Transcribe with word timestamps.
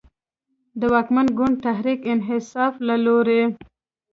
د 0.79 0.81
واکمن 0.93 1.27
ګوند 1.37 1.57
تحریک 1.65 1.99
انصاف 2.11 2.73
له 2.87 2.95
لورې 3.05 3.41